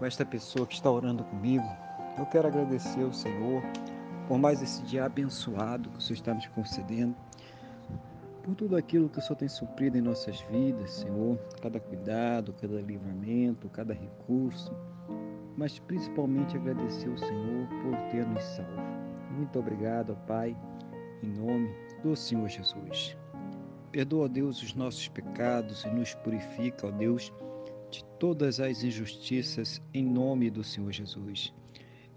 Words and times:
com 0.00 0.06
esta 0.06 0.24
pessoa 0.24 0.66
que 0.66 0.72
está 0.72 0.90
orando 0.90 1.22
comigo. 1.24 1.68
Eu 2.18 2.24
quero 2.24 2.48
agradecer 2.48 3.02
ao 3.02 3.12
Senhor 3.12 3.62
por 4.26 4.38
mais 4.38 4.62
esse 4.62 4.82
dia 4.84 5.04
abençoado 5.04 5.90
que 5.90 5.98
o 5.98 6.00
Senhor 6.00 6.16
está 6.16 6.32
nos 6.32 6.46
concedendo, 6.46 7.14
por 8.42 8.54
tudo 8.54 8.76
aquilo 8.76 9.10
que 9.10 9.18
o 9.18 9.22
Senhor 9.22 9.36
tem 9.36 9.48
suprido 9.48 9.98
em 9.98 10.00
nossas 10.00 10.40
vidas, 10.50 10.92
Senhor, 10.92 11.36
cada 11.60 11.78
cuidado, 11.78 12.54
cada 12.58 12.80
livramento, 12.80 13.68
cada 13.68 13.92
recurso, 13.92 14.74
mas 15.54 15.78
principalmente 15.80 16.56
agradecer 16.56 17.10
ao 17.10 17.18
Senhor 17.18 17.68
por 17.82 17.94
ter 18.10 18.26
nos 18.26 18.42
salvo. 18.42 18.80
Muito 19.32 19.58
obrigado, 19.58 20.16
Pai, 20.26 20.56
em 21.22 21.28
nome 21.28 21.68
do 22.02 22.16
Senhor 22.16 22.48
Jesus. 22.48 23.14
Perdoa, 23.92 24.30
Deus, 24.30 24.62
os 24.62 24.74
nossos 24.74 25.08
pecados 25.08 25.84
e 25.84 25.90
nos 25.90 26.14
purifica, 26.14 26.86
ó 26.86 26.90
Deus, 26.90 27.30
de 27.90 28.04
todas 28.18 28.60
as 28.60 28.84
injustiças 28.84 29.82
em 29.92 30.04
nome 30.04 30.48
do 30.50 30.62
Senhor 30.62 30.92
Jesus. 30.92 31.52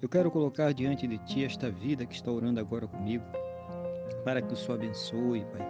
Eu 0.02 0.08
quero 0.08 0.30
colocar 0.30 0.73
diante 0.73 1.08
de 1.08 1.17
Ti 1.20 1.45
esta 1.45 1.72
vida 1.72 2.06
que 2.06 2.14
está 2.14 2.31
orando 2.31 2.59
agora 2.59 2.88
comigo, 2.88 3.23
para 4.23 4.42
que 4.42 4.53
o 4.53 4.56
Senhor 4.56 4.75
abençoe, 4.75 5.45
Pai, 5.45 5.66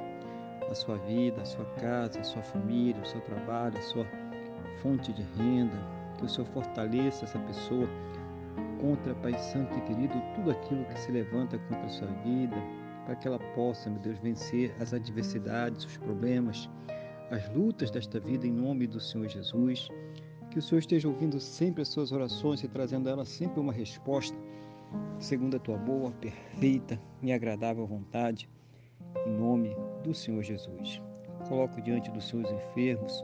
a 0.70 0.76
sua 0.76 0.98
vida, 0.98 1.42
a 1.42 1.46
sua 1.46 1.66
casa, 1.76 2.20
a 2.20 2.24
sua 2.24 2.42
família, 2.42 3.02
o 3.02 3.06
seu 3.06 3.22
trabalho, 3.22 3.78
a 3.78 3.82
sua 3.82 4.06
fonte 4.82 5.14
de 5.14 5.22
renda, 5.38 5.78
que 6.18 6.26
o 6.26 6.30
Senhor 6.30 6.48
fortaleça 6.48 7.26
essa 7.26 7.40
pessoa 7.40 7.88
contra, 8.82 9.16
Pai 9.16 9.38
Santo 9.38 9.78
e 9.78 9.82
querido, 9.82 10.14
tudo 10.36 10.52
aquilo 10.52 10.84
que 10.86 11.00
se 11.00 11.12
levanta 11.12 11.58
contra 11.58 11.86
a 11.86 11.90
sua 11.90 12.08
vida, 12.26 12.56
para 13.06 13.16
que 13.16 13.28
ela 13.28 13.40
possa, 13.56 13.90
meu 13.90 14.00
Deus, 14.00 14.20
vencer 14.20 14.76
as 14.80 14.94
adversidades, 14.94 15.86
os 15.86 15.98
problemas, 15.98 16.70
as 17.30 17.50
lutas 17.50 17.90
desta 17.90 18.20
vida 18.20 18.46
em 18.46 18.52
nome 18.52 18.88
do 18.88 19.00
Senhor 19.00 19.28
Jesus. 19.28 19.88
Que 20.50 20.60
o 20.60 20.62
Senhor 20.62 20.80
esteja 20.80 21.08
ouvindo 21.08 21.40
sempre 21.40 21.82
as 21.82 21.88
suas 21.88 22.12
orações 22.12 22.64
e 22.64 22.68
trazendo 22.68 23.08
a 23.08 23.12
ela 23.12 23.26
sempre 23.26 23.60
uma 23.60 23.74
resposta, 23.74 24.38
segundo 25.18 25.58
a 25.58 25.60
tua 25.60 25.78
boa, 25.78 26.12
perfeita 26.12 27.00
e 27.22 27.32
agradável 27.32 27.88
vontade, 27.88 28.48
em 29.26 29.32
nome 29.32 29.76
do 30.04 30.14
Senhor 30.14 30.44
Jesus. 30.44 31.02
Coloco 31.48 31.82
diante 31.82 32.12
dos 32.12 32.28
seus 32.28 32.50
enfermos, 32.52 33.24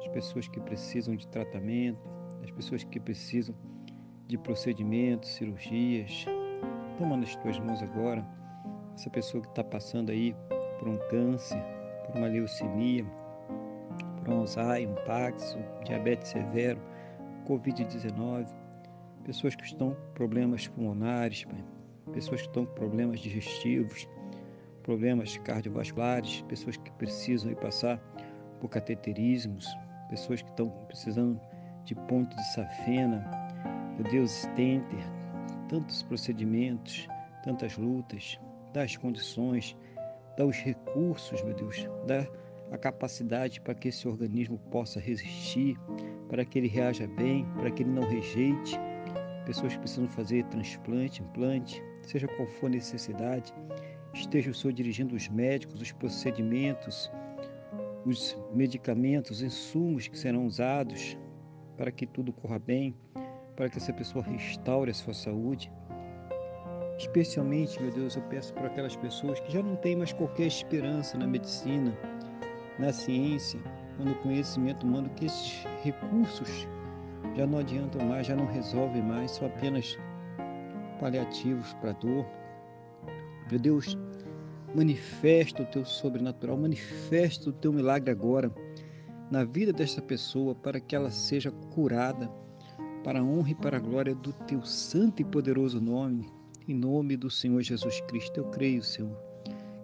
as 0.00 0.08
pessoas 0.08 0.48
que 0.48 0.60
precisam 0.60 1.16
de 1.16 1.26
tratamento, 1.28 1.98
as 2.42 2.50
pessoas 2.50 2.84
que 2.84 3.00
precisam 3.00 3.54
de 4.26 4.36
procedimentos, 4.36 5.30
cirurgias. 5.30 6.26
Toma 6.98 7.16
nas 7.16 7.34
tuas 7.36 7.58
mãos 7.58 7.82
agora 7.82 8.26
essa 8.94 9.10
pessoa 9.10 9.42
que 9.42 9.48
está 9.48 9.64
passando 9.64 10.10
aí 10.10 10.34
por 10.78 10.88
um 10.88 10.98
câncer, 11.08 11.62
por 12.06 12.16
uma 12.16 12.26
leucemia, 12.26 13.04
por 14.26 14.34
Alzheimer, 14.34 15.00
Paxo, 15.04 15.56
diabetes 15.84 16.30
severo, 16.30 16.80
Covid-19, 17.46 18.48
pessoas 19.24 19.54
que 19.54 19.64
estão 19.64 19.90
com 19.90 20.12
problemas 20.14 20.66
pulmonares, 20.66 21.46
pessoas 22.12 22.42
que 22.42 22.48
estão 22.48 22.66
com 22.66 22.74
problemas 22.74 23.20
digestivos, 23.20 24.08
problemas 24.82 25.36
cardiovasculares, 25.38 26.42
pessoas 26.48 26.76
que 26.76 26.90
precisam 26.92 27.52
ir 27.52 27.56
passar 27.56 27.98
por 28.60 28.68
cateterismos, 28.68 29.64
pessoas 30.10 30.42
que 30.42 30.50
estão 30.50 30.70
precisando 30.88 31.40
de 31.84 31.94
ponto 31.94 32.34
de 32.34 32.52
safena, 32.52 33.24
meu 33.96 34.10
Deus, 34.10 34.32
stenter, 34.32 35.06
tantos 35.68 36.02
procedimentos, 36.02 37.06
tantas 37.44 37.78
lutas, 37.78 38.40
dá 38.72 38.82
as 38.82 38.96
condições, 38.96 39.76
dá 40.36 40.44
os 40.44 40.56
recursos, 40.56 41.40
meu 41.42 41.54
Deus, 41.54 41.88
dá 42.08 42.26
a 42.70 42.78
capacidade 42.78 43.60
para 43.60 43.74
que 43.74 43.88
esse 43.88 44.06
organismo 44.08 44.58
possa 44.70 44.98
resistir, 44.98 45.78
para 46.28 46.44
que 46.44 46.58
ele 46.58 46.68
reaja 46.68 47.06
bem, 47.06 47.46
para 47.56 47.70
que 47.70 47.82
ele 47.82 47.90
não 47.90 48.02
rejeite. 48.02 48.78
Pessoas 49.44 49.74
que 49.74 49.78
precisam 49.78 50.08
fazer 50.08 50.44
transplante, 50.46 51.22
implante, 51.22 51.82
seja 52.02 52.26
qual 52.26 52.48
for 52.48 52.66
a 52.66 52.70
necessidade, 52.70 53.54
esteja 54.12 54.50
o 54.50 54.54
Senhor 54.54 54.72
dirigindo 54.72 55.14
os 55.14 55.28
médicos, 55.28 55.80
os 55.80 55.92
procedimentos, 55.92 57.10
os 58.04 58.36
medicamentos, 58.52 59.30
os 59.38 59.42
insumos 59.42 60.08
que 60.08 60.18
serão 60.18 60.46
usados 60.46 61.16
para 61.76 61.90
que 61.90 62.06
tudo 62.06 62.32
corra 62.32 62.58
bem, 62.58 62.96
para 63.54 63.68
que 63.68 63.78
essa 63.78 63.92
pessoa 63.92 64.24
restaure 64.24 64.90
a 64.90 64.94
sua 64.94 65.14
saúde. 65.14 65.70
Especialmente, 66.98 67.80
meu 67.82 67.92
Deus, 67.92 68.16
eu 68.16 68.22
peço 68.22 68.54
para 68.54 68.68
aquelas 68.68 68.96
pessoas 68.96 69.38
que 69.40 69.52
já 69.52 69.62
não 69.62 69.76
têm 69.76 69.96
mais 69.96 70.12
qualquer 70.12 70.46
esperança 70.46 71.18
na 71.18 71.26
medicina, 71.26 71.96
na 72.78 72.92
ciência 72.92 73.60
ou 73.98 74.04
no 74.04 74.14
conhecimento 74.16 74.86
humano 74.86 75.10
que 75.16 75.26
esses 75.26 75.64
recursos 75.82 76.68
já 77.34 77.46
não 77.46 77.58
adiantam 77.58 78.06
mais, 78.06 78.26
já 78.26 78.36
não 78.36 78.46
resolvem 78.46 79.02
mais, 79.02 79.32
são 79.32 79.46
apenas 79.48 79.98
paliativos 81.00 81.72
para 81.74 81.90
a 81.90 81.94
dor. 81.94 82.26
Meu 83.50 83.58
Deus, 83.60 83.96
manifesta 84.74 85.62
o 85.62 85.66
teu 85.66 85.84
sobrenatural, 85.84 86.56
manifesta 86.56 87.50
o 87.50 87.52
teu 87.52 87.72
milagre 87.72 88.10
agora 88.10 88.52
na 89.30 89.44
vida 89.44 89.72
desta 89.72 90.00
pessoa 90.00 90.54
para 90.54 90.80
que 90.80 90.94
ela 90.94 91.10
seja 91.10 91.50
curada 91.50 92.30
para 93.02 93.20
a 93.20 93.22
honra 93.22 93.50
e 93.50 93.54
para 93.54 93.76
a 93.76 93.80
glória 93.80 94.14
do 94.14 94.32
teu 94.32 94.62
santo 94.64 95.22
e 95.22 95.24
poderoso 95.24 95.80
nome, 95.80 96.28
em 96.66 96.74
nome 96.74 97.16
do 97.16 97.30
Senhor 97.30 97.62
Jesus 97.62 98.00
Cristo. 98.02 98.38
Eu 98.38 98.44
creio, 98.50 98.82
Senhor, 98.82 99.16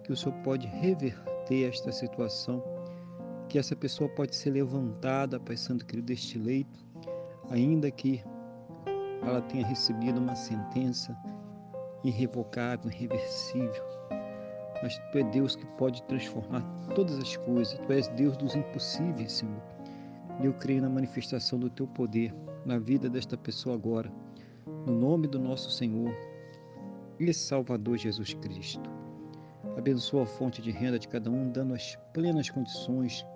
que 0.04 0.12
o 0.12 0.16
Senhor 0.16 0.34
pode 0.42 0.66
reverter 0.66 1.68
esta 1.68 1.92
situação 1.92 2.62
que 3.52 3.58
essa 3.58 3.76
pessoa 3.76 4.08
pode 4.08 4.34
ser 4.34 4.52
levantada, 4.52 5.38
Pai 5.38 5.58
Santo 5.58 5.84
querido, 5.84 6.06
deste 6.06 6.38
leito, 6.38 6.86
ainda 7.50 7.90
que 7.90 8.24
ela 9.20 9.42
tenha 9.42 9.66
recebido 9.66 10.18
uma 10.18 10.34
sentença 10.34 11.14
irrevogável, 12.02 12.90
irreversível. 12.90 13.84
Mas 14.82 14.98
Tu 15.12 15.18
é 15.18 15.24
Deus 15.24 15.54
que 15.54 15.66
pode 15.76 16.02
transformar 16.04 16.62
todas 16.94 17.18
as 17.18 17.36
coisas. 17.36 17.78
Tu 17.78 17.92
és 17.92 18.08
Deus 18.08 18.38
dos 18.38 18.56
impossíveis, 18.56 19.32
Senhor. 19.32 19.62
E 20.40 20.46
eu 20.46 20.54
creio 20.54 20.80
na 20.80 20.88
manifestação 20.88 21.58
do 21.58 21.68
Teu 21.68 21.86
poder 21.86 22.34
na 22.64 22.78
vida 22.78 23.10
desta 23.10 23.36
pessoa 23.36 23.74
agora. 23.74 24.10
No 24.86 24.98
nome 24.98 25.28
do 25.28 25.38
nosso 25.38 25.70
Senhor 25.70 26.16
e 27.20 27.34
Salvador 27.34 27.98
Jesus 27.98 28.32
Cristo. 28.32 28.90
Abençoa 29.76 30.22
a 30.22 30.26
fonte 30.26 30.62
de 30.62 30.70
renda 30.70 30.98
de 30.98 31.06
cada 31.06 31.30
um, 31.30 31.50
dando 31.50 31.74
as 31.74 31.96
plenas 32.14 32.48
condições 32.48 33.26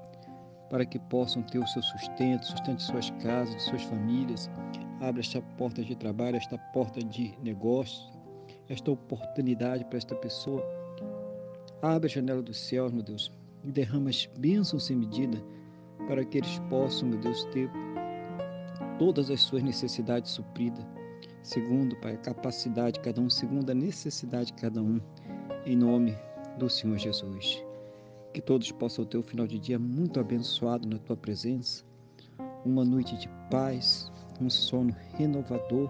para 0.68 0.84
que 0.84 0.98
possam 0.98 1.42
ter 1.42 1.58
o 1.58 1.66
seu 1.66 1.82
sustento, 1.82 2.46
sustente 2.46 2.82
suas 2.82 3.10
casas, 3.22 3.56
de 3.56 3.62
suas 3.62 3.82
famílias. 3.84 4.50
Abra 5.00 5.20
esta 5.20 5.40
porta 5.40 5.82
de 5.82 5.94
trabalho, 5.94 6.36
esta 6.36 6.58
porta 6.72 7.00
de 7.00 7.34
negócio, 7.42 8.10
esta 8.68 8.90
oportunidade 8.90 9.84
para 9.84 9.98
esta 9.98 10.14
pessoa. 10.14 10.64
Abre 11.82 12.06
a 12.06 12.10
janela 12.10 12.42
dos 12.42 12.58
céus, 12.58 12.92
meu 12.92 13.02
Deus, 13.02 13.30
e 13.62 13.70
derrama 13.70 14.10
as 14.10 14.26
bênçãos 14.38 14.86
sem 14.86 14.96
medida 14.96 15.42
para 16.06 16.24
que 16.24 16.38
eles 16.38 16.58
possam, 16.70 17.08
meu 17.08 17.18
Deus, 17.18 17.44
ter 17.46 17.70
todas 18.98 19.30
as 19.30 19.42
suas 19.42 19.62
necessidades 19.62 20.30
supridas, 20.30 20.84
segundo, 21.42 21.96
Pai, 21.96 22.14
a 22.14 22.18
capacidade 22.18 22.94
de 22.94 23.00
cada 23.00 23.20
um, 23.20 23.28
segundo 23.28 23.70
a 23.70 23.74
necessidade 23.74 24.46
de 24.46 24.54
cada 24.54 24.82
um, 24.82 25.00
em 25.64 25.76
nome 25.76 26.16
do 26.58 26.68
Senhor 26.70 26.98
Jesus. 26.98 27.65
Que 28.36 28.42
todos 28.42 28.70
possam 28.70 29.06
ter 29.06 29.16
o 29.16 29.22
final 29.22 29.46
de 29.46 29.58
dia 29.58 29.78
muito 29.78 30.20
abençoado 30.20 30.86
na 30.86 30.98
tua 30.98 31.16
presença, 31.16 31.82
uma 32.66 32.84
noite 32.84 33.16
de 33.16 33.30
paz, 33.50 34.12
um 34.38 34.50
sono 34.50 34.94
renovador, 35.14 35.88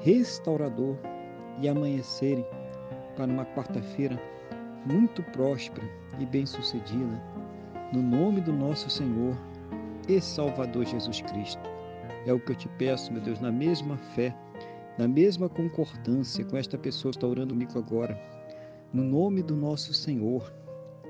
restaurador 0.00 0.96
e 1.60 1.68
amanhecerem 1.68 2.46
para 3.14 3.30
uma 3.30 3.44
quarta-feira 3.44 4.18
muito 4.86 5.22
próspera 5.22 5.86
e 6.18 6.24
bem-sucedida, 6.24 7.22
no 7.92 8.00
nome 8.00 8.40
do 8.40 8.54
nosso 8.54 8.88
Senhor 8.88 9.36
e 10.08 10.18
Salvador 10.18 10.86
Jesus 10.86 11.20
Cristo. 11.20 11.60
É 12.24 12.32
o 12.32 12.40
que 12.40 12.52
eu 12.52 12.56
te 12.56 12.68
peço, 12.78 13.12
meu 13.12 13.20
Deus, 13.20 13.38
na 13.38 13.52
mesma 13.52 13.98
fé, 14.14 14.34
na 14.96 15.06
mesma 15.06 15.46
concordância 15.46 16.42
com 16.42 16.56
esta 16.56 16.78
pessoa 16.78 17.12
que 17.12 17.18
está 17.18 17.26
orando 17.26 17.52
comigo 17.52 17.78
agora, 17.78 18.18
no 18.94 19.04
nome 19.04 19.42
do 19.42 19.54
nosso 19.54 19.92
Senhor 19.92 20.50